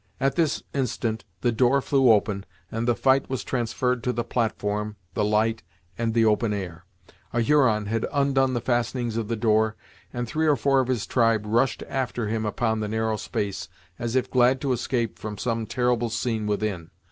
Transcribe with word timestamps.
At 0.19 0.33
this 0.35 0.63
instant 0.73 1.25
the 1.41 1.51
door 1.51 1.79
flew 1.79 2.11
open, 2.11 2.43
and 2.71 2.87
the 2.87 2.95
fight 2.95 3.29
was 3.29 3.43
transferred 3.43 4.03
to 4.03 4.11
the 4.11 4.23
platform, 4.23 4.95
the 5.13 5.23
light 5.23 5.61
and 5.95 6.15
the 6.15 6.25
open 6.25 6.53
air. 6.53 6.85
A 7.33 7.41
Huron 7.41 7.85
had 7.85 8.07
undone 8.11 8.55
the 8.55 8.61
fastenings 8.61 9.15
of 9.15 9.27
the 9.27 9.35
door, 9.35 9.75
and 10.11 10.27
three 10.27 10.47
or 10.47 10.55
four 10.55 10.79
of 10.79 10.87
his 10.87 11.05
tribe 11.05 11.43
rushed 11.45 11.83
after 11.87 12.27
him 12.29 12.47
upon 12.47 12.79
the 12.79 12.87
narrow 12.87 13.15
space, 13.15 13.69
as 13.99 14.15
if 14.15 14.31
glad 14.31 14.59
to 14.61 14.71
escape 14.71 15.19
from 15.19 15.37
some 15.37 15.67
terrible 15.67 16.09
scene 16.09 16.47
within. 16.47 16.89